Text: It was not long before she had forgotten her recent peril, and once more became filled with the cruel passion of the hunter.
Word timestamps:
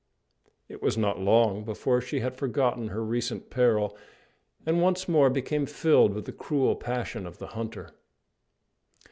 It 0.67 0.81
was 0.81 0.97
not 0.97 1.19
long 1.19 1.63
before 1.63 2.01
she 2.01 2.21
had 2.21 2.35
forgotten 2.35 2.87
her 2.87 3.05
recent 3.05 3.51
peril, 3.51 3.95
and 4.65 4.81
once 4.81 5.07
more 5.07 5.29
became 5.29 5.67
filled 5.67 6.15
with 6.15 6.25
the 6.25 6.31
cruel 6.31 6.75
passion 6.75 7.27
of 7.27 7.37
the 7.37 7.49
hunter. 7.53 7.91